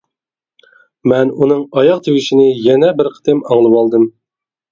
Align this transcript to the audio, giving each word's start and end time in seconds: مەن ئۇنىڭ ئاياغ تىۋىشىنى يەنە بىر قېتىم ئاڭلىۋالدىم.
مەن 1.11 1.33
ئۇنىڭ 1.41 1.59
ئاياغ 1.81 2.01
تىۋىشىنى 2.09 2.47
يەنە 2.69 2.89
بىر 3.01 3.11
قېتىم 3.17 3.45
ئاڭلىۋالدىم. 3.51 4.09